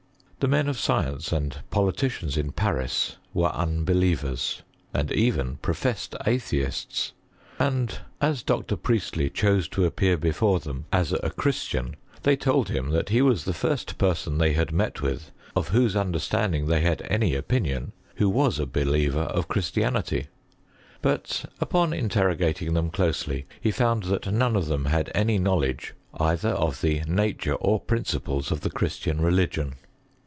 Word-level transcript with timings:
The 0.43 0.47
men 0.47 0.67
of 0.67 0.79
science 0.79 1.31
and 1.31 1.59
poiiticiana 1.71 2.35
ia 2.47 2.51
Paris 2.53 3.17
were 3.31 3.51
unbelievers, 3.51 4.63
and 4.91 5.11
even 5.11 5.57
professed 5.57 6.15
atheista, 6.25 7.11
and 7.59 7.99
as 8.19 8.41
Dr. 8.41 8.75
Priestley 8.75 9.29
chose 9.29 9.67
to 9.67 9.85
appear 9.85 10.17
befoi'c 10.17 10.63
them 10.63 10.85
ae 10.91 11.03
CHEMISTUT 11.03 11.03
IK 11.03 11.09
GREAT 11.11 11.11
BRITAIN. 11.11 11.13
7 11.13 11.25
a 11.25 11.41
Chriatian, 11.91 11.95
they 12.23 12.35
told 12.35 12.69
him 12.69 12.89
that 12.89 13.09
he 13.09 13.21
was 13.21 13.45
the 13.45 13.53
first 13.53 13.99
per 13.99 14.15
son 14.15 14.39
they 14.39 14.53
had 14.53 14.71
met 14.71 14.99
with, 15.03 15.29
of 15.55 15.67
whose 15.67 15.95
understanding 15.95 16.65
they 16.65 16.81
had 16.81 17.03
any 17.07 17.35
opinion, 17.35 17.91
who 18.15 18.27
was 18.27 18.57
a 18.57 18.65
beheyer 18.65 19.27
of 19.27 19.47
Christianity; 19.47 20.25
but, 21.03 21.45
upon 21.59 21.93
interrogating 21.93 22.73
them 22.73 22.89
closely, 22.89 23.45
he 23.61 23.69
found 23.69 24.05
that 24.05 24.33
none 24.33 24.55
of 24.55 24.65
them 24.65 24.85
had 24.85 25.11
any 25.13 25.37
knowledge 25.37 25.93
either 26.19 26.49
of 26.49 26.81
the 26.81 27.03
na< 27.07 27.27
ture 27.37 27.57
or 27.61 27.79
principles 27.79 28.51
of 28.51 28.61
the 28.61 28.71
Christian 28.71 29.21
religion. 29.21 29.75